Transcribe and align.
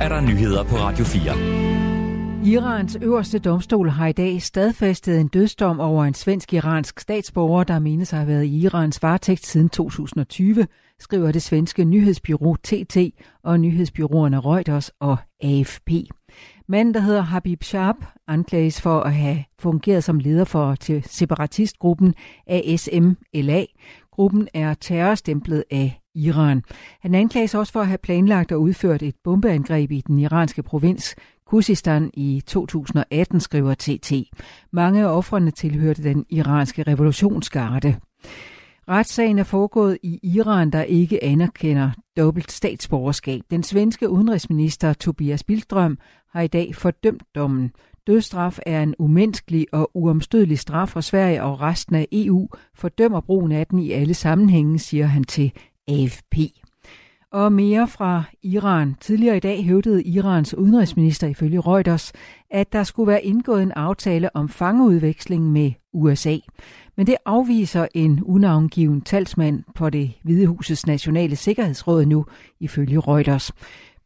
er 0.00 0.08
der 0.08 0.20
nyheder 0.20 0.62
på 0.64 0.76
Radio 0.76 1.04
4. 1.04 1.22
Irans 2.44 2.98
øverste 3.02 3.38
domstol 3.38 3.88
har 3.88 4.06
i 4.06 4.12
dag 4.12 4.42
stadfæstet 4.42 5.20
en 5.20 5.28
dødsdom 5.28 5.80
over 5.80 6.04
en 6.04 6.14
svensk-iransk 6.14 7.00
statsborger, 7.00 7.64
der 7.64 7.78
menes 7.78 8.12
at 8.12 8.18
have 8.18 8.28
været 8.28 8.44
i 8.44 8.60
Irans 8.60 9.02
varetægt 9.02 9.46
siden 9.46 9.68
2020, 9.68 10.66
skriver 11.00 11.32
det 11.32 11.42
svenske 11.42 11.84
nyhedsbyrå 11.84 12.56
TT 12.56 12.96
og 13.44 13.60
nyhedsbyråerne 13.60 14.38
Reuters 14.38 14.90
og 15.00 15.16
AFP. 15.42 15.90
Manden, 16.68 16.94
der 16.94 17.00
hedder 17.00 17.20
Habib 17.20 17.62
Sharp, 17.62 17.96
anklages 18.28 18.80
for 18.80 19.00
at 19.00 19.14
have 19.14 19.44
fungeret 19.58 20.04
som 20.04 20.18
leder 20.18 20.44
for 20.44 20.74
til 20.74 21.04
separatistgruppen 21.06 22.14
ASMLA. 22.46 23.64
Gruppen 24.12 24.48
er 24.54 24.74
terrorstemplet 24.74 25.64
af 25.70 26.01
Iran. 26.14 26.62
Han 27.00 27.14
anklages 27.14 27.54
også 27.54 27.72
for 27.72 27.80
at 27.80 27.86
have 27.86 27.98
planlagt 27.98 28.52
og 28.52 28.60
udført 28.60 29.02
et 29.02 29.14
bombeangreb 29.24 29.90
i 29.90 30.00
den 30.00 30.18
iranske 30.18 30.62
provins 30.62 31.14
Khuzestan 31.46 32.10
i 32.14 32.42
2018, 32.46 33.40
skriver 33.40 33.74
TT. 33.74 34.12
Mange 34.70 35.02
af 35.02 35.16
offrene 35.16 35.50
tilhørte 35.50 36.02
den 36.02 36.24
iranske 36.30 36.82
revolutionsgarde. 36.82 37.96
Retssagen 38.88 39.38
er 39.38 39.44
foregået 39.44 39.98
i 40.02 40.20
Iran, 40.22 40.70
der 40.70 40.82
ikke 40.82 41.24
anerkender 41.24 41.90
dobbelt 42.16 42.52
statsborgerskab. 42.52 43.40
Den 43.50 43.62
svenske 43.62 44.10
udenrigsminister 44.10 44.92
Tobias 44.92 45.44
Bildrøm 45.44 45.98
har 46.32 46.40
i 46.40 46.46
dag 46.46 46.74
fordømt 46.74 47.22
dommen. 47.34 47.72
Dødsstraf 48.06 48.58
er 48.66 48.82
en 48.82 48.94
umenneskelig 48.98 49.66
og 49.72 49.90
uomstødelig 49.94 50.58
straf 50.58 50.88
for 50.88 51.00
Sverige 51.00 51.42
og 51.42 51.60
resten 51.60 51.94
af 51.94 52.08
EU, 52.12 52.48
fordømmer 52.74 53.20
brugen 53.20 53.52
af 53.52 53.66
den 53.66 53.78
i 53.78 53.90
alle 53.90 54.14
sammenhænge, 54.14 54.78
siger 54.78 55.06
han 55.06 55.24
til 55.24 55.52
AFP. 55.88 56.36
Og 57.32 57.52
mere 57.52 57.88
fra 57.88 58.22
Iran. 58.42 58.96
Tidligere 59.00 59.36
i 59.36 59.40
dag 59.40 59.64
hævdede 59.64 60.04
Irans 60.04 60.54
udenrigsminister 60.54 61.26
ifølge 61.26 61.60
Reuters, 61.60 62.12
at 62.50 62.72
der 62.72 62.82
skulle 62.82 63.06
være 63.06 63.24
indgået 63.24 63.62
en 63.62 63.72
aftale 63.72 64.36
om 64.36 64.48
fangeudveksling 64.48 65.52
med 65.52 65.72
USA. 65.92 66.36
Men 66.96 67.06
det 67.06 67.16
afviser 67.26 67.86
en 67.94 68.22
unavngiven 68.24 69.00
talsmand 69.00 69.62
på 69.74 69.90
det 69.90 70.12
Hvide 70.22 70.46
Husets 70.46 70.86
Nationale 70.86 71.36
Sikkerhedsråd 71.36 72.06
nu, 72.06 72.26
ifølge 72.60 73.00
Reuters. 73.00 73.52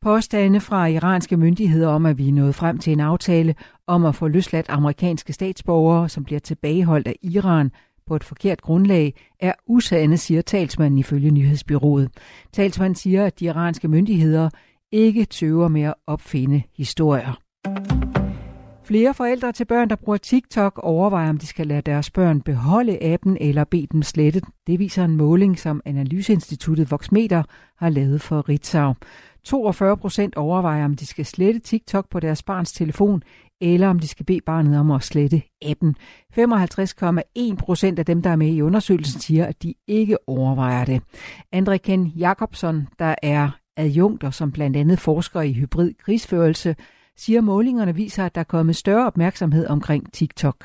Påstande 0.00 0.60
fra 0.60 0.86
iranske 0.86 1.36
myndigheder 1.36 1.88
om, 1.88 2.06
at 2.06 2.18
vi 2.18 2.28
er 2.28 2.32
nået 2.32 2.54
frem 2.54 2.78
til 2.78 2.92
en 2.92 3.00
aftale 3.00 3.54
om 3.86 4.04
at 4.04 4.14
få 4.14 4.28
løsladt 4.28 4.66
amerikanske 4.68 5.32
statsborgere, 5.32 6.08
som 6.08 6.24
bliver 6.24 6.40
tilbageholdt 6.40 7.08
af 7.08 7.16
Iran 7.22 7.70
på 8.06 8.16
et 8.16 8.24
forkert 8.24 8.62
grundlag, 8.62 9.14
er 9.40 9.52
usande, 9.66 10.18
siger 10.18 10.42
talsmanden 10.42 10.98
ifølge 10.98 11.30
nyhedsbyrået. 11.30 12.10
Talsmanden 12.52 12.94
siger, 12.94 13.26
at 13.26 13.40
de 13.40 13.44
iranske 13.44 13.88
myndigheder 13.88 14.50
ikke 14.92 15.24
tøver 15.24 15.68
med 15.68 15.82
at 15.82 15.94
opfinde 16.06 16.62
historier. 16.76 17.32
Flere 18.86 19.14
forældre 19.14 19.52
til 19.52 19.64
børn, 19.64 19.90
der 19.90 19.96
bruger 19.96 20.16
TikTok, 20.16 20.80
overvejer, 20.82 21.30
om 21.30 21.38
de 21.38 21.46
skal 21.46 21.66
lade 21.66 21.80
deres 21.80 22.10
børn 22.10 22.40
beholde 22.40 23.04
appen 23.04 23.36
eller 23.40 23.64
bede 23.64 23.86
dem 23.92 24.02
slette. 24.02 24.42
Det 24.66 24.78
viser 24.78 25.04
en 25.04 25.16
måling, 25.16 25.58
som 25.58 25.80
Analyseinstituttet 25.84 26.90
Voxmeter 26.90 27.42
har 27.78 27.88
lavet 27.88 28.20
for 28.20 28.48
Ritzau. 28.48 28.94
42 29.44 29.96
procent 29.96 30.36
overvejer, 30.36 30.84
om 30.84 30.94
de 30.94 31.06
skal 31.06 31.26
slette 31.26 31.60
TikTok 31.60 32.10
på 32.10 32.20
deres 32.20 32.42
barns 32.42 32.72
telefon, 32.72 33.22
eller 33.60 33.88
om 33.88 33.98
de 33.98 34.08
skal 34.08 34.26
bede 34.26 34.40
barnet 34.46 34.80
om 34.80 34.90
at 34.90 35.02
slette 35.02 35.42
appen. 35.70 35.96
55,1 36.38 37.56
procent 37.64 37.98
af 37.98 38.06
dem, 38.06 38.22
der 38.22 38.30
er 38.30 38.36
med 38.36 38.46
i 38.48 38.62
undersøgelsen, 38.62 39.20
siger, 39.20 39.46
at 39.46 39.62
de 39.62 39.74
ikke 39.88 40.18
overvejer 40.26 40.84
det. 40.84 41.02
Andre 41.52 41.78
Ken 41.78 42.06
Jacobson, 42.06 42.88
der 42.98 43.14
er 43.22 43.48
adjunkter, 43.76 44.30
som 44.30 44.52
blandt 44.52 44.76
andet 44.76 44.98
forsker 44.98 45.40
i 45.40 45.52
hybrid 45.52 45.94
krigsførelse, 45.94 46.76
siger, 47.16 47.40
at 47.40 47.44
målingerne 47.44 47.94
viser, 47.94 48.24
at 48.24 48.34
der 48.34 48.40
er 48.40 48.44
kommet 48.44 48.76
større 48.76 49.06
opmærksomhed 49.06 49.66
omkring 49.66 50.12
TikTok. 50.12 50.64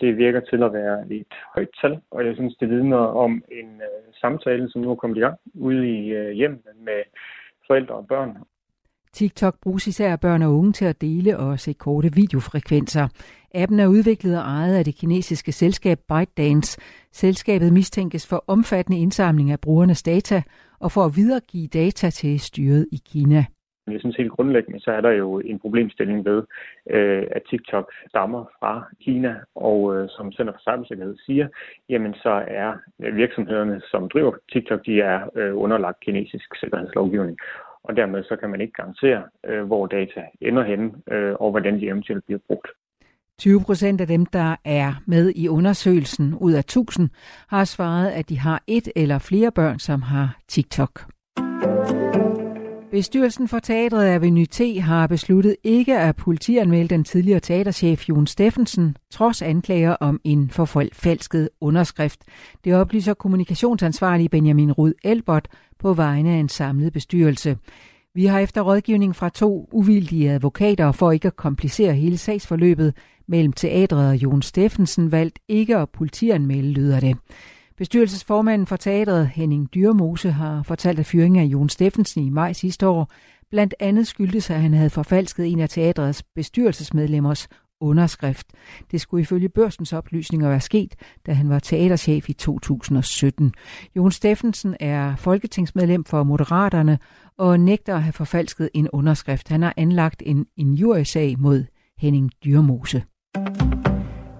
Det 0.00 0.16
virker 0.16 0.40
til 0.40 0.62
at 0.62 0.72
være 0.72 1.12
et 1.12 1.34
højt 1.54 1.68
tal, 1.80 2.00
og 2.10 2.26
jeg 2.26 2.34
synes, 2.34 2.56
det 2.60 2.68
vidner 2.68 2.96
om 2.96 3.32
en 3.32 3.70
uh, 3.74 4.14
samtale, 4.14 4.70
som 4.70 4.80
nu 4.80 4.90
er 4.90 4.94
kommet 4.94 5.16
i 5.16 5.20
gang 5.20 5.38
ude 5.54 5.88
i 5.98 6.18
uh, 6.18 6.30
hjemmet 6.30 6.60
med 6.84 7.02
forældre 7.66 7.94
og 7.94 8.06
børn. 8.06 8.36
TikTok 9.12 9.54
bruges 9.62 9.86
især 9.86 10.12
af 10.12 10.20
børn 10.20 10.42
og 10.42 10.52
unge 10.58 10.72
til 10.72 10.84
at 10.84 11.00
dele 11.00 11.38
og 11.38 11.58
se 11.58 11.72
korte 11.72 12.08
videofrekvenser. 12.14 13.08
Appen 13.54 13.80
er 13.80 13.86
udviklet 13.86 14.38
og 14.38 14.44
ejet 14.44 14.74
af 14.78 14.84
det 14.84 14.94
kinesiske 14.94 15.52
selskab 15.52 15.98
ByteDance. 16.08 16.80
Selskabet 17.12 17.72
mistænkes 17.72 18.28
for 18.28 18.44
omfattende 18.46 18.98
indsamling 18.98 19.50
af 19.50 19.60
brugernes 19.60 20.02
data 20.02 20.42
og 20.80 20.92
for 20.92 21.00
at 21.04 21.12
videregive 21.16 21.66
data 21.66 22.10
til 22.10 22.40
styret 22.40 22.86
i 22.92 23.00
Kina. 23.12 23.44
Jeg 23.90 24.00
synes 24.00 24.16
helt 24.16 24.30
grundlæggende, 24.30 24.80
så 24.80 24.90
er 24.90 25.00
der 25.00 25.10
jo 25.10 25.38
en 25.38 25.58
problemstilling 25.58 26.24
ved, 26.24 26.42
øh, 26.90 27.26
at 27.30 27.42
TikTok 27.50 27.92
stammer 28.08 28.44
fra 28.58 28.84
Kina, 29.00 29.34
og 29.54 29.96
øh, 29.96 30.08
som 30.08 30.32
Center 30.32 30.52
for 30.52 30.60
Cybersikkerhed 30.60 31.16
siger, 31.26 31.48
jamen 31.88 32.14
så 32.14 32.44
er 32.48 32.70
virksomhederne, 33.12 33.82
som 33.90 34.08
driver 34.08 34.32
TikTok, 34.52 34.86
de 34.86 35.00
er 35.00 35.20
øh, 35.36 35.56
underlagt 35.56 36.00
kinesisk 36.00 36.56
sikkerhedslovgivning. 36.60 37.38
Og 37.84 37.96
dermed 37.96 38.24
så 38.24 38.36
kan 38.36 38.50
man 38.50 38.60
ikke 38.60 38.72
garantere, 38.72 39.22
øh, 39.46 39.62
hvor 39.64 39.86
data 39.86 40.22
ender 40.40 40.64
henne, 40.64 40.92
øh, 41.10 41.34
og 41.34 41.50
hvordan 41.50 41.80
de 41.80 41.86
eventuelt 41.86 42.24
bliver 42.24 42.40
brugt. 42.48 42.68
20 43.38 43.60
procent 43.66 44.00
af 44.00 44.06
dem, 44.06 44.26
der 44.26 44.56
er 44.64 44.92
med 45.06 45.32
i 45.36 45.48
undersøgelsen 45.48 46.34
ud 46.40 46.52
af 46.52 46.58
1000, 46.64 47.10
har 47.48 47.64
svaret, 47.64 48.10
at 48.10 48.28
de 48.28 48.38
har 48.38 48.62
et 48.66 48.88
eller 48.96 49.18
flere 49.18 49.52
børn, 49.52 49.78
som 49.78 50.02
har 50.02 50.36
TikTok. 50.48 51.00
Bestyrelsen 52.92 53.48
for 53.48 53.58
teatret 53.58 54.06
Avenue 54.06 54.46
T 54.46 54.60
har 54.80 55.06
besluttet 55.06 55.56
ikke 55.64 55.98
at 55.98 56.16
politianmelde 56.16 56.88
den 56.88 57.04
tidligere 57.04 57.40
teaterchef 57.40 58.08
Jon 58.08 58.26
Steffensen, 58.26 58.96
trods 59.10 59.42
anklager 59.42 59.96
om 60.00 60.20
en 60.24 60.50
forfalsket 60.50 61.48
underskrift. 61.60 62.20
Det 62.64 62.74
oplyser 62.74 63.14
kommunikationsansvarlig 63.14 64.30
Benjamin 64.30 64.72
Rud 64.72 64.92
Elbert 65.04 65.48
på 65.78 65.92
vegne 65.92 66.30
af 66.30 66.36
en 66.36 66.48
samlet 66.48 66.92
bestyrelse. 66.92 67.58
Vi 68.14 68.26
har 68.26 68.38
efter 68.38 68.60
rådgivning 68.62 69.16
fra 69.16 69.28
to 69.28 69.68
uvildige 69.72 70.30
advokater 70.30 70.92
for 70.92 71.12
ikke 71.12 71.28
at 71.28 71.36
komplicere 71.36 71.94
hele 71.94 72.18
sagsforløbet 72.18 72.94
mellem 73.28 73.52
teatret 73.52 74.08
og 74.08 74.16
Jon 74.16 74.42
Steffensen 74.42 75.12
valgt 75.12 75.38
ikke 75.48 75.76
at 75.76 75.90
politianmelde, 75.90 76.72
lyder 76.72 77.00
det. 77.00 77.16
Bestyrelsesformanden 77.76 78.66
for 78.66 78.76
teatret, 78.76 79.28
Henning 79.28 79.74
Dyrmose, 79.74 80.30
har 80.30 80.62
fortalt, 80.62 80.98
at 80.98 81.06
fyringen 81.06 81.42
af 81.42 81.46
Jon 81.46 81.68
Steffensen 81.68 82.24
i 82.24 82.30
maj 82.30 82.52
sidste 82.52 82.88
år 82.88 83.12
blandt 83.50 83.74
andet 83.80 84.06
skyldtes, 84.06 84.50
at 84.50 84.60
han 84.60 84.74
havde 84.74 84.90
forfalsket 84.90 85.46
en 85.46 85.60
af 85.60 85.68
teatrets 85.68 86.22
bestyrelsesmedlemmers 86.22 87.48
underskrift. 87.82 88.46
Det 88.90 89.00
skulle 89.00 89.22
ifølge 89.22 89.48
børsens 89.48 89.92
oplysninger 89.92 90.48
være 90.48 90.60
sket, 90.60 90.94
da 91.26 91.32
han 91.32 91.48
var 91.48 91.58
teaterchef 91.58 92.28
i 92.28 92.32
2017. 92.32 93.52
Jon 93.96 94.12
Steffensen 94.12 94.76
er 94.80 95.16
folketingsmedlem 95.16 96.04
for 96.04 96.22
Moderaterne 96.22 96.98
og 97.38 97.60
nægter 97.60 97.94
at 97.94 98.02
have 98.02 98.12
forfalsket 98.12 98.70
en 98.74 98.88
underskrift. 98.92 99.48
Han 99.48 99.62
har 99.62 99.74
anlagt 99.76 100.22
en 100.26 100.46
injuriesag 100.56 101.38
mod 101.38 101.64
Henning 101.98 102.30
Dyrmose. 102.44 103.02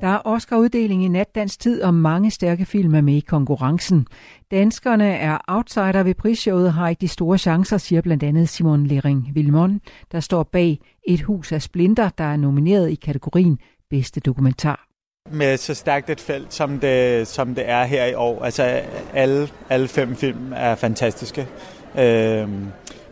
Der 0.00 0.08
er 0.08 0.20
Oscar-uddeling 0.24 1.04
i 1.04 1.08
natdans 1.08 1.56
tid, 1.56 1.82
og 1.82 1.94
mange 1.94 2.30
stærke 2.30 2.64
film 2.64 2.94
er 2.94 3.00
med 3.00 3.14
i 3.14 3.20
konkurrencen. 3.20 4.06
Danskerne 4.50 5.08
er 5.08 5.38
outsider 5.48 6.02
ved 6.02 6.14
prisshowet, 6.14 6.72
har 6.72 6.88
ikke 6.88 7.00
de 7.00 7.08
store 7.08 7.38
chancer, 7.38 7.78
siger 7.78 8.02
blandt 8.02 8.22
andet 8.22 8.48
Simon 8.48 8.86
Lering 8.86 9.30
Vilmon, 9.34 9.80
der 10.12 10.20
står 10.20 10.42
bag 10.42 10.78
Et 11.08 11.22
hus 11.22 11.52
af 11.52 11.62
splinter, 11.62 12.08
der 12.18 12.24
er 12.24 12.36
nomineret 12.36 12.90
i 12.90 12.94
kategorien 12.94 13.58
Bedste 13.90 14.20
dokumentar. 14.20 14.86
Med 15.30 15.56
så 15.56 15.74
stærkt 15.74 16.10
et 16.10 16.20
felt, 16.20 16.54
som 16.54 16.78
det, 16.78 17.26
som 17.28 17.54
det 17.54 17.68
er 17.68 17.84
her 17.84 18.04
i 18.04 18.14
år. 18.14 18.44
Altså 18.44 18.62
alle, 19.14 19.48
alle 19.68 19.88
fem 19.88 20.14
film 20.14 20.52
er 20.56 20.74
fantastiske. 20.74 21.46
Øhm, 21.98 22.66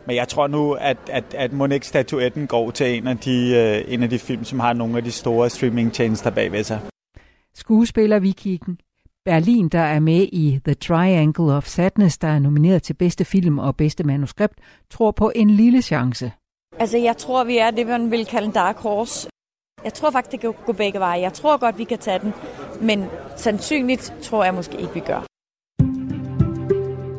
men 0.09 0.15
jeg 0.15 0.27
tror 0.27 0.47
nu, 0.47 0.73
at, 0.73 0.97
at, 1.09 1.23
at 1.33 1.53
Monique 1.53 1.87
statuetten 1.87 2.47
går 2.47 2.71
til 2.71 2.97
en 2.97 3.07
af, 3.07 3.17
de, 3.17 3.55
øh, 3.55 3.93
en 3.93 4.03
af 4.03 4.09
de 4.09 4.19
film, 4.19 4.43
som 4.43 4.59
har 4.59 4.73
nogle 4.73 4.97
af 4.97 5.03
de 5.03 5.11
store 5.11 5.49
streamingtjenester 5.49 6.29
bagved 6.29 6.63
sig. 6.63 6.79
Skuespiller 7.59 8.19
Vicky 8.19 8.59
Berlin, 9.25 9.69
der 9.69 9.79
er 9.79 9.99
med 9.99 10.27
i 10.31 10.59
The 10.65 10.73
Triangle 10.73 11.53
of 11.53 11.65
Sadness, 11.65 12.17
der 12.17 12.27
er 12.27 12.39
nomineret 12.39 12.83
til 12.83 12.93
bedste 12.93 13.25
film 13.25 13.59
og 13.59 13.75
bedste 13.75 14.03
manuskript, 14.03 14.53
tror 14.89 15.11
på 15.11 15.31
en 15.35 15.49
lille 15.49 15.81
chance. 15.81 16.31
Altså, 16.79 16.97
jeg 16.97 17.17
tror, 17.17 17.43
vi 17.43 17.57
er 17.57 17.71
det, 17.71 17.87
man 17.87 18.11
vil 18.11 18.25
kalde 18.25 18.47
en 18.47 18.53
dark 18.53 18.77
horse. 18.77 19.29
Jeg 19.83 19.93
tror 19.93 20.11
faktisk, 20.11 20.31
det 20.31 20.39
kan 20.39 20.53
gå 20.65 20.73
begge 20.73 20.99
veje. 20.99 21.21
Jeg 21.21 21.33
tror 21.33 21.57
godt, 21.57 21.77
vi 21.77 21.83
kan 21.83 21.97
tage 21.97 22.19
den, 22.19 22.33
men 22.81 23.05
sandsynligt 23.37 24.13
tror 24.21 24.43
jeg 24.43 24.53
måske 24.53 24.81
ikke, 24.81 24.93
vi 24.93 24.99
gør. 24.99 25.25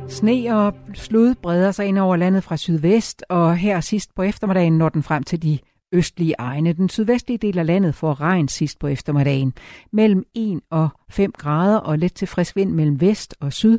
Sne 0.08 0.56
og 0.56 0.74
slud 0.94 1.34
breder 1.34 1.70
sig 1.70 1.86
ind 1.86 1.98
over 1.98 2.16
landet 2.16 2.44
fra 2.44 2.56
sydvest, 2.56 3.24
og 3.28 3.56
her 3.56 3.80
sidst 3.80 4.14
på 4.14 4.22
eftermiddagen 4.22 4.78
når 4.78 4.88
den 4.88 5.02
frem 5.02 5.22
til 5.22 5.42
de 5.42 5.58
østlige 5.92 6.34
egne. 6.38 6.72
Den 6.72 6.88
sydvestlige 6.88 7.38
del 7.38 7.58
af 7.58 7.66
landet 7.66 7.94
får 7.94 8.20
regn 8.20 8.48
sidst 8.48 8.78
på 8.78 8.86
eftermiddagen. 8.86 9.54
Mellem 9.92 10.24
1 10.34 10.60
og 10.70 10.88
5 11.10 11.32
grader 11.32 11.76
og 11.78 11.98
let 11.98 12.14
til 12.14 12.28
frisk 12.28 12.56
vind 12.56 12.72
mellem 12.72 13.00
vest 13.00 13.34
og 13.40 13.52
syd 13.52 13.78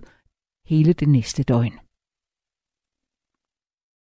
hele 0.65 0.93
det 0.93 1.07
næste 1.07 1.43
døgn. 1.43 1.73